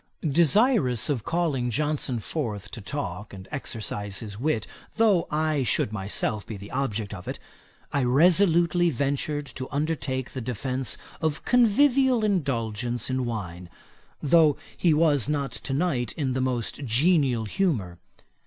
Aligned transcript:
Desirous 0.31 1.11
of 1.11 1.23
calling 1.23 1.69
Johnson 1.69 2.17
forth 2.17 2.71
to 2.71 2.81
talk, 2.81 3.35
and 3.35 3.47
exercise 3.51 4.17
his 4.17 4.39
wit, 4.39 4.65
though 4.95 5.27
I 5.29 5.61
should 5.61 5.91
myself 5.91 6.43
be 6.43 6.57
the 6.57 6.71
object 6.71 7.13
of 7.13 7.27
it, 7.27 7.37
I 7.93 8.03
resolutely 8.03 8.89
ventured 8.89 9.45
to 9.45 9.69
undertake 9.69 10.31
the 10.31 10.41
defence 10.41 10.97
of 11.21 11.45
convivial 11.45 12.23
indulgence 12.25 13.11
in 13.11 13.27
wine, 13.27 13.69
though 14.23 14.57
he 14.75 14.91
was 14.91 15.29
not 15.29 15.51
to 15.51 15.71
night 15.75 16.13
in 16.13 16.33
the 16.33 16.41
most 16.41 16.83
genial 16.83 17.45
humour. 17.45 17.99